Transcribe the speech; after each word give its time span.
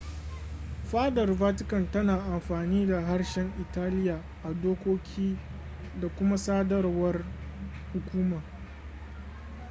fadar 0.89 1.33
vatican 1.33 1.91
tana 1.91 2.17
amfani 2.23 2.87
da 2.87 3.01
harshen 3.01 3.53
italiya 3.61 4.23
a 4.43 4.53
dokoki 4.53 5.37
da 6.01 6.09
kuma 6.09 6.37
sadarwar 6.37 7.25
hukuma 7.93 8.41